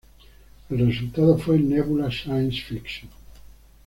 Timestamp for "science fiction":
2.09-3.11